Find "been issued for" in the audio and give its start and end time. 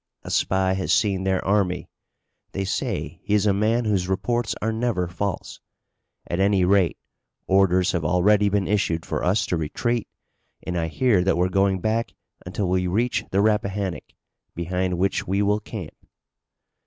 8.49-9.23